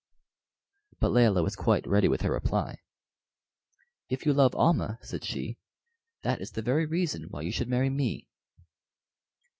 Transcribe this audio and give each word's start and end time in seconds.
But 0.99 1.11
Layelah 1.11 1.43
was 1.43 1.55
quite 1.55 1.85
ready 1.85 2.07
with 2.07 2.21
her 2.21 2.31
reply. 2.33 2.79
"If 4.09 4.25
you 4.25 4.33
love 4.33 4.55
Almah," 4.55 4.97
said 5.03 5.23
she, 5.23 5.59
"that 6.23 6.41
is 6.41 6.53
the 6.53 6.63
very 6.63 6.87
reason 6.87 7.25
why 7.29 7.41
you 7.41 7.51
should 7.51 7.69
marry 7.69 7.91
me." 7.91 8.27